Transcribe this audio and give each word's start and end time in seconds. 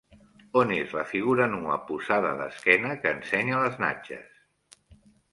On 0.59 0.71
és 0.75 0.93
la 0.99 1.01
figura 1.09 1.45
nua 1.51 1.75
posada 1.89 2.31
d'esquena 2.39 2.95
que 3.03 3.11
ensenya 3.17 3.59
les 3.65 3.77
natges? 3.83 4.41